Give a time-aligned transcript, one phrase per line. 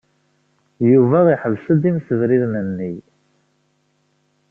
[0.91, 2.93] Yuba yeḥbes-d imsebriden-nni.